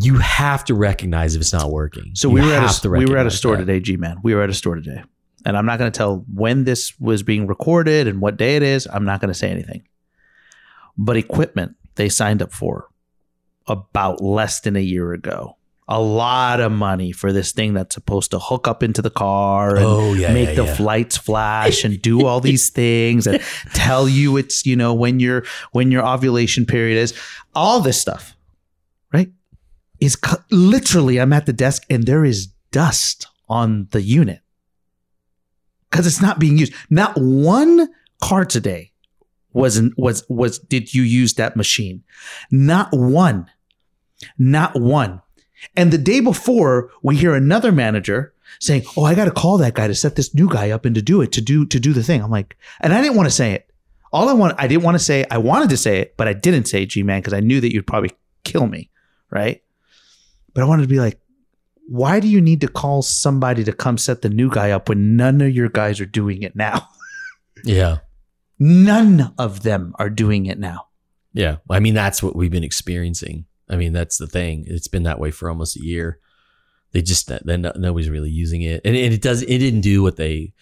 [0.00, 2.12] you have to recognize if it's not working.
[2.14, 3.66] So You we were at a, to we were at a store that.
[3.66, 4.16] today, G man.
[4.22, 5.02] We were at a store today,
[5.44, 8.86] and I'm not gonna tell when this was being recorded and what day it is.
[8.92, 9.86] I'm not gonna say anything.
[10.96, 12.88] But equipment they signed up for
[13.66, 15.56] about less than a year ago.
[15.86, 19.76] A lot of money for this thing that's supposed to hook up into the car
[19.76, 20.74] and Oh yeah, make yeah, the yeah.
[20.74, 23.40] flights flash and do all these things and
[23.74, 27.12] tell you it's you know when your when your ovulation period is
[27.54, 28.34] all this stuff
[29.12, 29.30] right
[30.00, 30.16] is
[30.50, 34.40] literally i'm at the desk and there is dust on the unit
[35.94, 37.88] because it's not being used not one
[38.20, 38.90] car today
[39.52, 42.02] wasn't was was did you use that machine
[42.50, 43.48] not one
[44.36, 45.22] not one
[45.76, 49.74] and the day before we hear another manager saying, "Oh, I got to call that
[49.74, 51.92] guy to set this new guy up and to do it to do to do
[51.92, 53.70] the thing." I'm like, and I didn't want to say it.
[54.12, 55.24] All I want, I didn't want to say.
[55.30, 57.72] I wanted to say it, but I didn't say G man, because I knew that
[57.72, 58.12] you'd probably
[58.44, 58.90] kill me,
[59.30, 59.62] right?
[60.52, 61.18] But I wanted to be like,
[61.86, 65.16] why do you need to call somebody to come set the new guy up when
[65.16, 66.88] none of your guys are doing it now?
[67.66, 67.98] Yeah.
[68.58, 70.88] none of them are doing it now.
[71.32, 71.56] Yeah.
[71.70, 73.46] I mean, that's what we've been experiencing.
[73.70, 74.64] I mean, that's the thing.
[74.66, 76.18] It's been that way for almost a year.
[76.92, 79.42] They just then nobody's really using it, and it, it does.
[79.42, 80.52] It didn't do what they.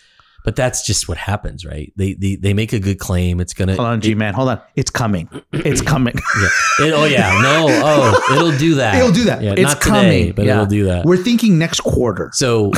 [0.44, 1.92] But that's just what happens, right?
[1.96, 3.40] They they, they make a good claim.
[3.40, 3.76] It's gonna.
[3.76, 4.60] Hold on, G man, hold on.
[4.74, 5.28] It's coming.
[5.52, 6.14] It's coming.
[6.16, 6.86] Yeah.
[6.86, 7.66] It- oh yeah, no.
[7.70, 8.96] Oh, it'll do that.
[8.96, 9.40] It'll do that.
[9.42, 10.32] Yeah, It's not today, coming.
[10.32, 10.54] but Yeah.
[10.54, 11.04] it'll do that.
[11.04, 12.30] We're thinking next quarter.
[12.32, 12.72] So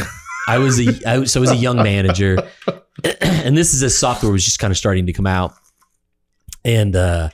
[0.47, 2.37] I was a I so I was a young manager,
[3.23, 5.55] and this is a software was just kind of starting to come out,
[6.67, 7.31] and uh,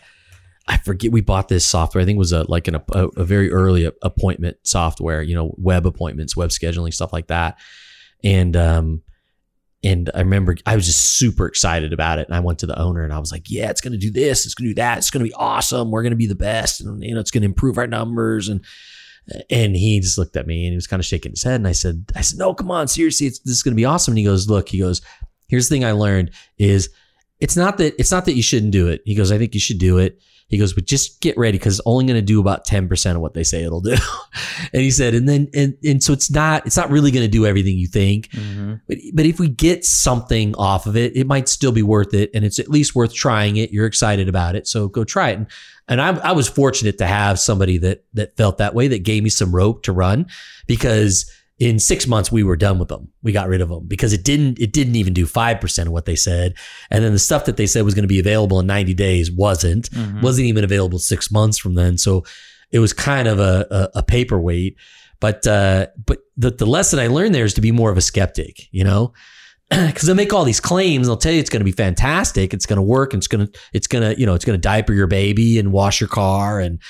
[0.68, 2.02] I forget we bought this software.
[2.02, 5.54] I think it was a like an, a, a very early appointment software, you know,
[5.58, 7.58] web appointments, web scheduling, stuff like that,
[8.22, 9.02] and um.
[9.82, 12.28] And I remember I was just super excited about it.
[12.28, 14.10] And I went to the owner and I was like, yeah, it's going to do
[14.10, 14.44] this.
[14.44, 14.98] It's going to do that.
[14.98, 15.90] It's going to be awesome.
[15.90, 16.82] We're going to be the best.
[16.82, 18.48] And, you know, it's going to improve our numbers.
[18.48, 18.62] And
[19.48, 21.56] and he just looked at me and he was kind of shaking his head.
[21.56, 24.12] And I said, I said, no, come on, seriously, this is going to be awesome.
[24.12, 25.00] And he goes, look, he goes,
[25.48, 26.90] here's the thing I learned is
[27.38, 29.02] it's not that it's not that you shouldn't do it.
[29.04, 30.20] He goes, I think you should do it.
[30.50, 33.20] He goes, but just get ready because it's only going to do about 10% of
[33.20, 33.94] what they say it'll do.
[34.72, 37.30] and he said, and then, and, and so it's not, it's not really going to
[37.30, 38.28] do everything you think.
[38.30, 38.74] Mm-hmm.
[38.88, 42.30] But, but if we get something off of it, it might still be worth it.
[42.34, 43.70] And it's at least worth trying it.
[43.70, 44.66] You're excited about it.
[44.66, 45.38] So go try it.
[45.38, 45.46] And,
[45.86, 49.22] and I, I was fortunate to have somebody that, that felt that way, that gave
[49.22, 50.26] me some rope to run
[50.66, 51.30] because
[51.60, 53.12] in six months we were done with them.
[53.22, 56.06] We got rid of them because it didn't, it didn't even do 5% of what
[56.06, 56.54] they said.
[56.90, 59.30] And then the stuff that they said was going to be available in 90 days
[59.30, 60.22] wasn't, Mhm.
[60.22, 61.98] wasn't even available six months from then.
[61.98, 62.24] So
[62.72, 64.76] it was kind of a, a, a paperweight.
[65.20, 68.00] But uh, but the, the lesson I learned there is to be more of a
[68.00, 69.12] skeptic, you know,
[69.70, 71.06] because they'll make all these claims.
[71.08, 73.46] They'll tell you it's going to be fantastic, it's going to work, and it's going
[73.46, 76.08] to it's going to you know it's going to diaper your baby and wash your
[76.08, 76.80] car, and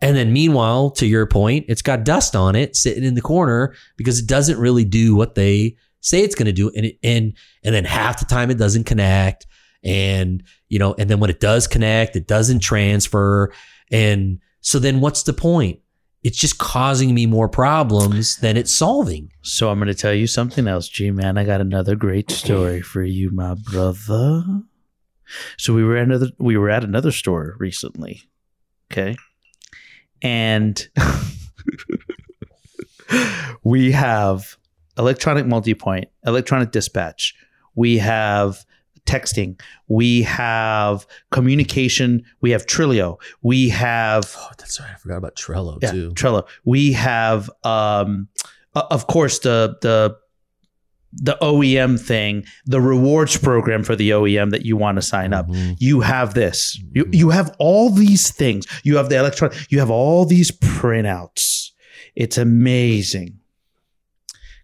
[0.00, 3.74] and then meanwhile, to your point, it's got dust on it sitting in the corner
[3.96, 7.36] because it doesn't really do what they say it's going to do, and it, and
[7.64, 9.46] and then half the time it doesn't connect,
[9.82, 13.52] and you know, and then when it does connect, it doesn't transfer,
[13.90, 15.80] and so then what's the point?
[16.22, 19.30] It's just causing me more problems than it's solving.
[19.42, 21.38] So I'm going to tell you something else, G man.
[21.38, 24.42] I got another great story for you, my brother.
[25.56, 28.22] So we were at another we were at another store recently.
[28.90, 29.16] Okay.
[30.22, 30.88] And
[33.62, 34.56] we have
[34.98, 37.34] electronic multipoint, electronic dispatch.
[37.74, 38.64] We have
[39.06, 44.90] texting, we have communication, we have Trilio, we have Oh, that's right.
[44.92, 46.10] I forgot about Trello yeah, too.
[46.12, 46.46] Trello.
[46.64, 48.28] We have, um,
[48.74, 50.16] of course, the the
[51.18, 55.48] the OEM thing, the rewards program for the OEM that you want to sign up.
[55.48, 55.76] Mhm.
[55.78, 56.78] You have this.
[56.92, 57.14] You Mhm.
[57.14, 58.66] you have all these things.
[58.84, 59.56] You have the electronic.
[59.70, 61.70] You have all these printouts.
[62.14, 63.38] It's amazing.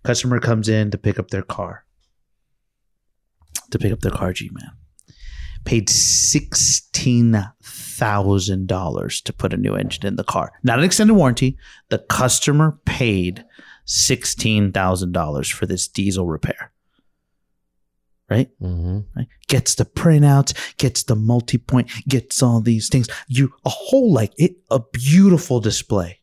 [0.04, 1.84] Customer comes in to pick up their car.
[3.70, 4.72] To pick up their car, G man.
[5.64, 10.52] Paid sixteen thousand dollars to put a new engine in the car.
[10.62, 11.56] Not an extended warranty.
[11.88, 13.44] The customer paid
[13.85, 16.73] sixteen thousand dollars for this diesel repair.
[18.31, 18.51] Right?
[18.61, 19.05] Mhm.
[19.14, 19.27] right?
[19.49, 23.07] Gets the printouts, gets the multi-point, gets all these things.
[23.29, 26.21] You a whole like it a beautiful display.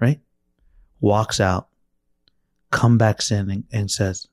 [0.00, 0.20] Right?
[1.00, 1.68] Walks out,
[2.70, 4.26] come back in and, and says,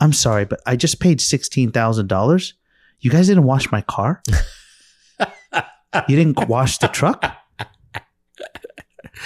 [0.00, 2.54] I'm sorry, but I just paid sixteen thousand dollars.
[3.00, 4.22] You guys didn't wash my car?
[6.08, 7.24] you didn't wash the truck?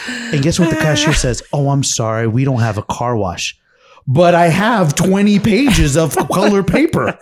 [0.08, 1.42] And guess what the cashier says?
[1.52, 3.58] Oh, I'm sorry, we don't have a car wash.
[4.06, 7.16] But I have 20 pages of color paper.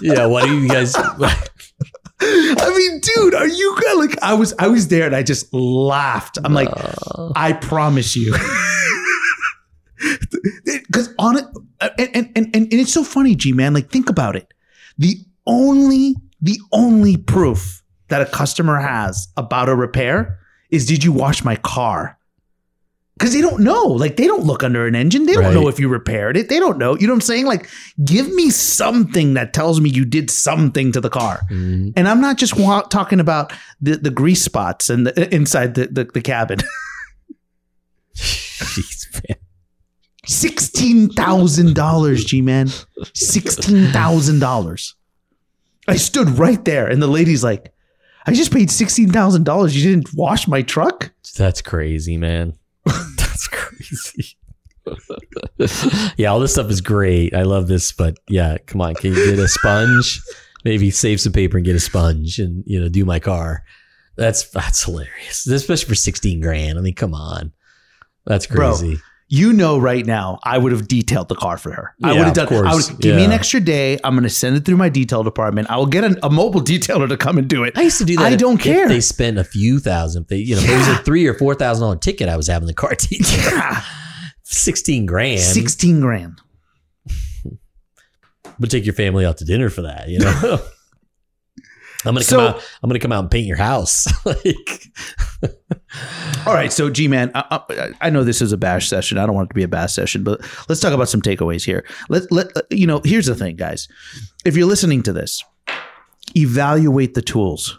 [0.00, 0.26] yeah.
[0.26, 0.94] Why do you guys?
[2.24, 3.76] I mean, dude, are you?
[3.96, 6.38] Like, I was, I was there and I just laughed.
[6.44, 8.34] I'm like, Uh, I promise you.
[10.64, 11.44] Because on it,
[11.98, 13.74] and, and, and, and it's so funny, G man.
[13.74, 14.52] Like, think about it.
[14.98, 17.81] The only, the only proof
[18.12, 20.38] that a customer has about a repair
[20.70, 22.18] is did you wash my car?
[23.18, 23.84] Because they don't know.
[23.84, 25.26] Like, they don't look under an engine.
[25.26, 25.54] They don't Right.
[25.54, 26.48] know if you repaired it.
[26.48, 26.96] They don't know.
[26.96, 27.44] You know what I'm saying?
[27.46, 27.68] Like,
[28.04, 31.40] give me something that tells me you did something to the car.
[31.50, 31.92] mhm.
[31.94, 35.86] And I'm not just wa- talking about the, the grease spots and the, inside the,
[35.88, 36.58] the, the cabin.
[38.16, 39.38] Jeez, man.
[40.26, 42.68] Sixteen thousand dollars, G man.
[43.14, 44.94] Sixteen thousand dollars.
[45.88, 47.72] I stood right there, and the lady's like,
[48.26, 49.76] "I just paid sixteen thousand dollars.
[49.76, 52.54] You didn't wash my truck." That's crazy, man.
[52.84, 54.36] That's crazy.
[56.16, 57.34] yeah, all this stuff is great.
[57.34, 58.94] I love this, but yeah, come on.
[58.94, 60.20] Can you get a sponge?
[60.64, 63.64] Maybe save some paper and get a sponge and you know do my car.
[64.16, 66.78] That's that's hilarious, especially for sixteen grand.
[66.78, 67.52] I mean, come on,
[68.26, 68.98] that's Bro, crazy.
[69.34, 71.94] You know, right now, I would have detailed the car for her.
[72.04, 72.48] I would have done.
[72.48, 72.90] I course.
[72.90, 73.98] would give me an extra day.
[74.04, 75.70] I'm going to send it through my detail department.
[75.70, 77.72] I will get a, a mobile detailer to come and do it.
[77.74, 78.26] I used to do that.
[78.26, 78.88] I if- don't if care.
[78.88, 80.24] they spent a few thousand.
[80.24, 82.28] If they, you know, if it was a three or four thousand dollar ticket.
[82.28, 83.52] I was having the car detailed.
[83.54, 83.82] Yeah.
[84.42, 85.40] Sixteen grand.
[85.40, 86.38] Sixteen grand.
[88.60, 90.60] but take your family out to dinner for that, you know.
[92.04, 92.62] I'm gonna come out.
[92.82, 94.06] I'm gonna come out and paint your house.
[94.24, 94.88] like,
[96.46, 99.18] All right, so G man, I, I, I know this is a bash session.
[99.18, 101.64] I don't want it to be a bash session, but let's talk about some takeaways
[101.64, 101.86] here.
[102.08, 103.00] Let let you know.
[103.04, 103.88] Here's the thing, guys.
[104.44, 105.44] If you're listening to this,
[106.36, 107.78] evaluate the tools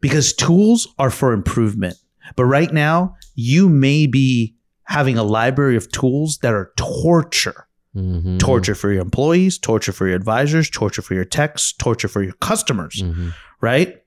[0.00, 1.96] because tools are for improvement.
[2.36, 7.67] But right now, you may be having a library of tools that are torture.
[7.98, 12.22] Mhm, Torture for your employees, torture for your advisors, torture for your techs, torture for
[12.22, 13.34] your customers mhm.
[13.60, 14.02] right?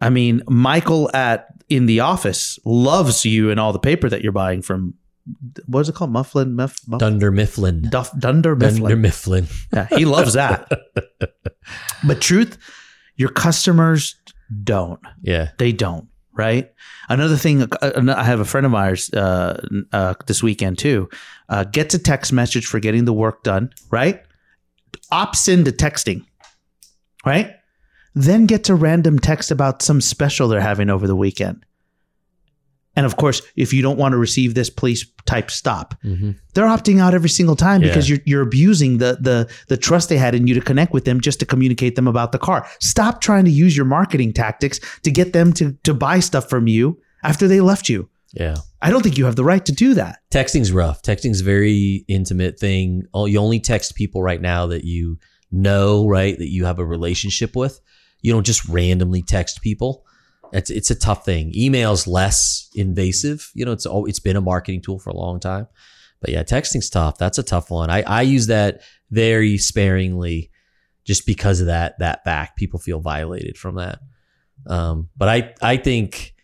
[0.00, 4.32] I mean, Michael at in the office loves you and all the paper that you're
[4.32, 4.94] buying from.
[5.66, 6.10] What is it called?
[6.10, 7.82] Mufflin, Muff, Muff, Dunder Mifflin.
[7.90, 9.00] Duff, Dunder Dunder Mifflin.
[9.00, 9.46] Mifflin.
[9.74, 10.70] Yeah, he loves that.
[12.06, 12.56] but truth,
[13.16, 14.14] your customers
[14.64, 15.00] don't.
[15.20, 15.50] Yeah.
[15.58, 16.08] They don't.
[16.38, 16.72] Right.
[17.08, 19.60] Another thing, uh, I have a friend of ours uh,
[19.92, 21.08] uh, this weekend too.
[21.48, 23.72] Uh, gets a text message for getting the work done.
[23.90, 24.22] Right.
[25.12, 26.24] Opts into texting.
[27.26, 27.56] Right.
[28.14, 31.66] Then gets a random text about some special they're having over the weekend.
[32.98, 35.94] And of course, if you don't want to receive this, please type stop.
[36.04, 36.34] Mhm.
[36.54, 37.88] They're opting out every single time Yeah.
[37.88, 41.04] because you're you're abusing the the the trust they had in you to connect with
[41.04, 42.66] them just to communicate them about the car.
[42.80, 46.66] Stop trying to use your marketing tactics to get them to to buy stuff from
[46.66, 48.08] you after they left you.
[48.34, 48.56] Yeah.
[48.82, 50.18] I don't think you have the right to do that.
[50.30, 51.02] Texting's rough.
[51.02, 53.02] Texting's a very intimate thing.
[53.14, 55.18] You only text people right now that you
[55.50, 56.36] know, right?
[56.38, 57.80] That you have a relationship with.
[58.22, 60.04] You don't just randomly text people.
[60.52, 61.52] It's it's a tough thing.
[61.54, 63.50] Email's less invasive.
[63.54, 65.66] You know, it's al- it's been a marketing tool for a long time.
[66.20, 67.18] But yeah, texting's tough.
[67.18, 67.90] That's a tough one.
[67.90, 70.50] I, I use that very sparingly
[71.04, 72.56] just because of that that fact.
[72.56, 74.00] People feel violated from that.
[74.66, 76.34] Um, but I I think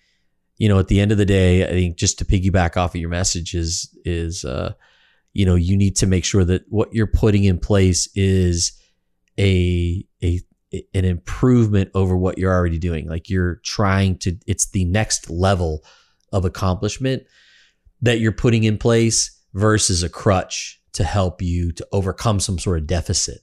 [0.57, 3.01] you know, at the end of the day, I think just to piggyback off of
[3.01, 4.75] your message is is uh,
[5.33, 8.73] you know, you need to make sure that what you're putting in place is
[9.39, 10.41] a a
[10.95, 13.09] an improvement over what you're already doing.
[13.09, 15.85] Like you're trying to it's the next level
[16.33, 17.25] of accomplishment
[18.03, 22.79] that you're putting in place versus a crutch to help you to overcome some sort
[22.79, 23.41] of deficit.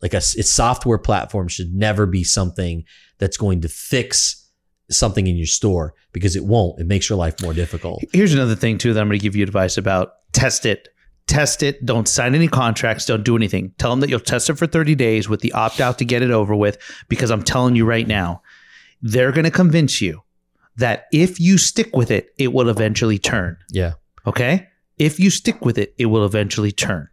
[0.00, 2.84] Like a, software platform should never be something
[3.18, 4.50] that's going to fix
[4.90, 6.80] something in your store because it won't.
[6.80, 8.02] It makes your life more difficult.
[8.12, 10.14] Here's another thing too that I'm going to give you advice about.
[10.32, 10.88] Test it.
[11.26, 11.84] Test it.
[11.86, 13.06] Don't sign any contracts.
[13.06, 13.72] Don't do anything.
[13.78, 16.22] Tell them that you'll test it for 30 days with the opt out to get
[16.22, 16.78] it over with.
[17.08, 18.42] Because I'm telling you right now,
[19.00, 20.22] they're going to convince you
[20.76, 23.56] that if you stick with it, it will eventually turn.
[23.70, 23.92] Yeah.
[24.26, 24.68] Okay.
[24.98, 27.08] If you stick with it, it will eventually turn.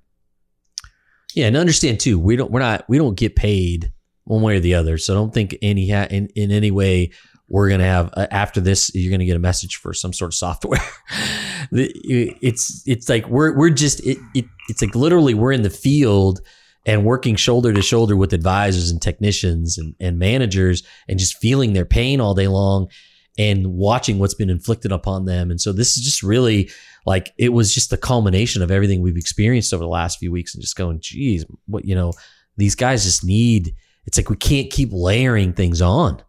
[1.35, 3.91] Yeah, and understand too, we don't we're not we don't get paid
[4.23, 4.97] one way or the other.
[4.97, 7.11] So don't think any ha- in in any way
[7.47, 10.35] we're gonna have uh, after this you're gonna get a message for some sort of
[10.35, 10.79] software.
[11.71, 15.69] The- it's it's like we're we're just it, it it's like literally we're in the
[15.69, 16.41] field
[16.85, 21.73] and working shoulder to shoulder with advisors and technicians and, and managers and just feeling
[21.73, 22.87] their pain all day long
[23.37, 25.51] and watching what's been inflicted upon them.
[25.51, 26.69] And so this is just really
[27.05, 30.53] like it was just the culmination of everything we've experienced over the last few weeks
[30.53, 32.13] and just going, geez, what you know,
[32.57, 36.21] these guys just need it's like we can't keep layering things on.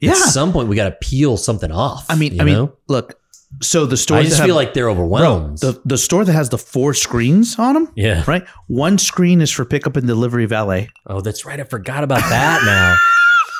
[0.00, 0.10] Yeah.
[0.10, 2.04] At some point we gotta peel something off.
[2.10, 3.18] I mean, you I mean, look.
[3.62, 5.58] So the store I just feel like they're overwhelmed.
[5.58, 8.22] the the store that has the four screens on them, yeah.
[8.26, 8.46] right?
[8.66, 10.90] One screen is for pickup and delivery valet.
[11.06, 11.58] Oh, that's right.
[11.58, 12.96] I forgot about that now.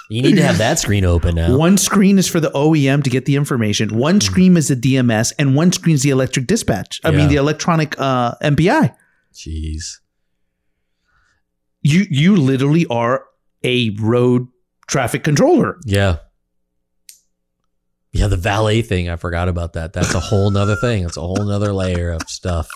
[0.09, 1.57] You need to have that screen open now.
[1.57, 3.97] One screen is for the OEM to get the information.
[3.97, 7.01] One screen is the DMS, and one screen is the electric dispatch.
[7.03, 7.17] I Yeah.
[7.17, 8.95] mean, the electronic uh, MPI.
[9.35, 9.99] Jeez.
[11.83, 13.25] You you literally are
[13.65, 14.49] a road
[14.87, 15.79] traffic controller.
[15.85, 16.19] Yeah.
[18.17, 19.09] Yeah, the valet thing.
[19.09, 19.93] I forgot about that.
[19.93, 21.05] That's a whole nother thing.
[21.05, 22.69] It's a whole nother layer of stuff.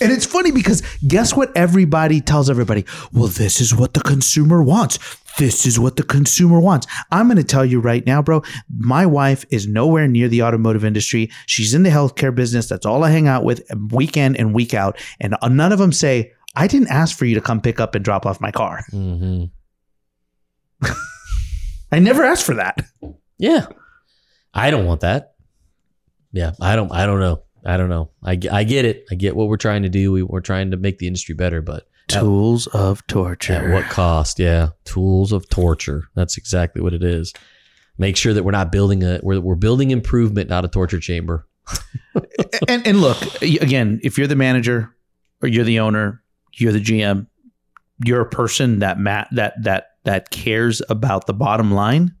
[0.00, 2.84] And it's funny because guess what everybody tells everybody?
[3.12, 4.98] Well, this is what the consumer wants.
[5.38, 6.86] This is what the consumer wants.
[7.12, 8.42] I'm going to tell you right now, bro.
[8.76, 11.30] My wife is nowhere near the automotive industry.
[11.46, 12.68] She's in the healthcare business.
[12.68, 14.98] That's all I hang out with week in and week out.
[15.20, 18.04] And none of them say, I didn't ask for you to come pick up and
[18.04, 18.84] drop off my car.
[18.90, 19.44] hmm
[21.92, 22.84] I never asked for that.
[23.38, 23.66] Yeah.
[24.54, 25.34] I don't want that.
[26.32, 26.90] Yeah, I don't.
[26.92, 27.42] I don't know.
[27.66, 28.10] I don't know.
[28.22, 29.04] I, I get it.
[29.10, 30.12] I get what we're trying to do.
[30.12, 33.54] We, we're trying to make the industry better, but at, Tools of torture.
[33.54, 34.38] at what cost?
[34.38, 36.04] Yeah, tools of torture.
[36.14, 37.32] That's exactly what it is.
[37.96, 41.46] Make sure that we're not building a we're, we're building improvement, not a torture chamber.
[42.68, 44.94] and and look again, if you're the manager
[45.40, 46.22] or you're the owner,
[46.54, 47.26] you're the GM,
[48.04, 52.14] you're a person that ma- that that that cares about the bottom line.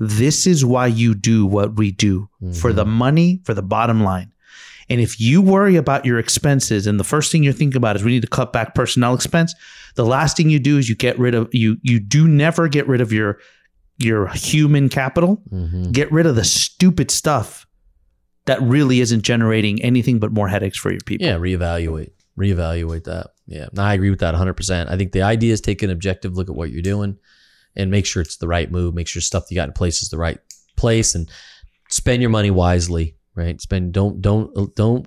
[0.00, 4.32] This is why you do what we do for the money, for the bottom line.
[4.88, 8.02] And if you worry about your expenses and the first thing you're thinking about is
[8.02, 9.54] we need to cut back personnel expense,
[9.94, 12.88] the last thing you do is you get rid of you you do never get
[12.88, 13.38] rid of your
[13.98, 15.42] your human capital.
[15.52, 15.92] Mhm.
[15.92, 17.66] Get rid of the stupid stuff
[18.46, 21.26] that really isn't generating anything but more headaches for your people.
[21.26, 23.28] Yeah, reevaluate, reevaluate that.
[23.46, 24.88] Yeah, no, I agree with that 100%.
[24.90, 27.16] I think the idea is take an objective look at what you're doing
[27.76, 28.94] and make sure it's the right move.
[28.94, 30.38] Make sure stuff you got in place is the right
[30.76, 31.30] place and
[31.88, 33.16] spend your money wisely.
[33.34, 33.60] Right?
[33.60, 35.06] Spend don't don't don't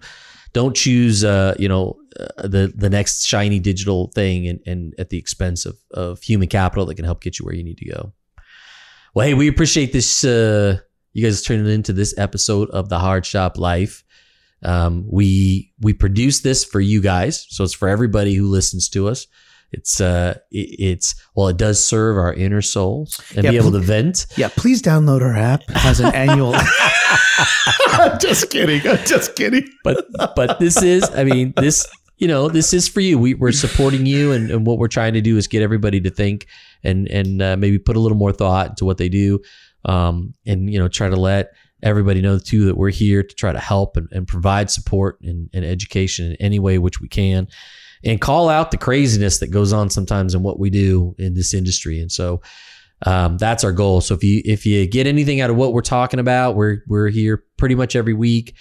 [0.54, 5.10] don't choose uh, you know uh, the the next shiny digital thing and, and at
[5.10, 7.90] the expense of of human capital that can help get you where you need to
[7.90, 8.14] go.
[9.14, 10.24] Well, hey, we appreciate this.
[10.24, 10.80] Uh,
[11.12, 14.04] you guys tuning into this episode of the Hard Shop Life.
[14.64, 19.10] Um, we we produce this for you guys, so it's for everybody who listens to
[19.10, 19.28] us.
[19.74, 23.72] It's uh, it, it's well, it does serve our inner souls and Yeah, be able
[23.72, 24.28] pl- to vent.
[24.38, 25.68] Yeah, please download our app.
[25.70, 26.54] Has an annual.
[27.88, 28.88] I'm just kidding.
[28.88, 29.68] I'm just kidding.
[29.84, 30.06] But
[30.36, 31.86] but this is, I mean, this
[32.18, 33.18] you know, this is for you.
[33.18, 36.10] We, we're supporting you, and, and what we're trying to do is get everybody to
[36.10, 36.48] think
[36.84, 39.40] and and uh, maybe put a little more thought into what they do,
[39.86, 43.52] um, and you know, try to let everybody know too that we're here to try
[43.52, 47.46] to help and, and provide support and, and education in any way which we can
[48.04, 51.54] and call out the craziness that goes on sometimes in what we do in this
[51.54, 52.00] industry.
[52.00, 52.42] And so
[53.06, 54.02] um, that's our goal.
[54.02, 57.10] So if you if you get anything out of what we're talking about we're we're
[57.10, 58.56] here pretty much every week.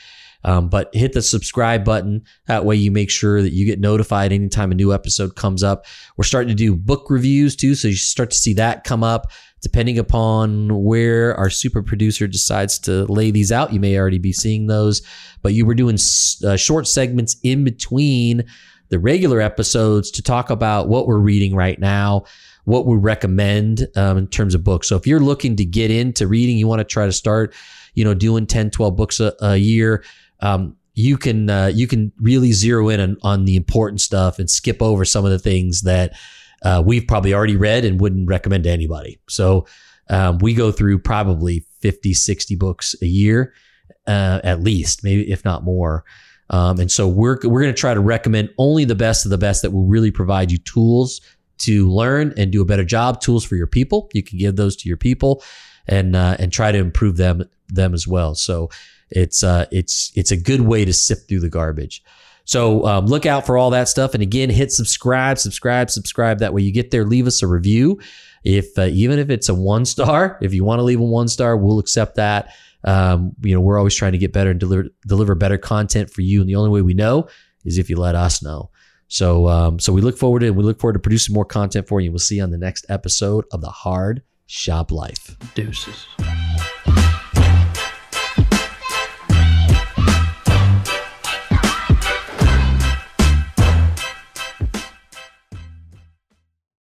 [0.44, 2.24] Um, but hit the subscribe button.
[2.46, 5.86] That way you make sure that you get notified anytime a new episode comes up.
[6.16, 9.30] We're starting to do book reviews too so you start to see that come up.
[9.60, 14.32] Depending upon where our super producer decides to lay these out you may already be
[14.32, 15.02] seeing those.
[15.42, 15.98] But you were doing
[16.44, 18.44] uh, short segments in between
[18.92, 22.24] the regular episodes to talk about what we're reading right now
[22.64, 26.28] what we recommend um, in terms of books so if you're looking to get into
[26.28, 27.52] reading you want to try to start
[27.94, 30.04] you know doing 10 12 books a, a year
[30.40, 34.50] um, you can uh, you can really zero in on, on the important stuff and
[34.50, 36.12] skip over some of the things that
[36.64, 39.18] uh, we've probably already read and wouldn't recommend to anybody.
[39.28, 39.66] So
[40.10, 43.52] um, we go through probably 50, 60 books a year,
[44.06, 46.04] uh, at least, maybe if not more.
[46.52, 49.38] Um, and so we're we're going to try to recommend only the best of the
[49.38, 51.20] best that will really provide you tools
[51.58, 53.20] to learn and do a better job.
[53.20, 54.08] Tools for your people.
[54.12, 55.42] You can give those to your people,
[55.86, 58.34] and uh, and try to improve them them as well.
[58.34, 58.70] So
[59.10, 62.02] it's uh, it's it's a good way to sift through the garbage.
[62.44, 64.14] So um, look out for all that stuff.
[64.14, 66.40] And again, hit subscribe, subscribe, subscribe.
[66.40, 67.04] That way you get there.
[67.04, 68.00] Leave us a review.
[68.44, 71.28] If uh, even if it's a one star, if you want to leave a one
[71.28, 72.54] star, we'll accept that.
[72.84, 76.22] Um, you know, we're always trying to get better and deliver deliver better content for
[76.22, 76.40] you.
[76.40, 77.28] And the only way we know
[77.64, 78.70] is if you let us know.
[79.08, 82.00] So um, so we look forward to we look forward to producing more content for
[82.00, 82.10] you.
[82.10, 85.36] We'll see you on the next episode of the Hard Shop Life.
[85.54, 86.06] Deuces.